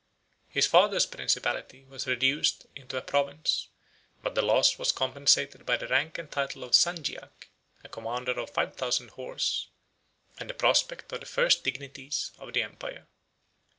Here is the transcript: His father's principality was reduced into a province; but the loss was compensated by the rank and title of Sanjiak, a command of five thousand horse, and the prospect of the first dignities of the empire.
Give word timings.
His 0.49 0.65
father's 0.65 1.05
principality 1.05 1.85
was 1.85 2.07
reduced 2.07 2.65
into 2.75 2.97
a 2.97 3.03
province; 3.03 3.67
but 4.23 4.33
the 4.33 4.41
loss 4.41 4.79
was 4.79 4.91
compensated 4.91 5.63
by 5.63 5.77
the 5.77 5.87
rank 5.87 6.17
and 6.17 6.31
title 6.31 6.63
of 6.63 6.71
Sanjiak, 6.71 7.49
a 7.83 7.87
command 7.87 8.27
of 8.27 8.49
five 8.49 8.75
thousand 8.75 9.09
horse, 9.11 9.67
and 10.39 10.49
the 10.49 10.55
prospect 10.55 11.13
of 11.13 11.19
the 11.19 11.27
first 11.27 11.63
dignities 11.63 12.31
of 12.39 12.51
the 12.53 12.63
empire. 12.63 13.05